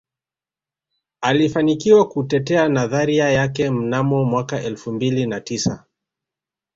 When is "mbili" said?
4.93-5.25